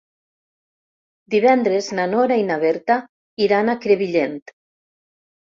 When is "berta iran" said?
2.65-3.71